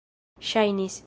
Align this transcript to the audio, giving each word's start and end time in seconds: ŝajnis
ŝajnis 0.51 0.97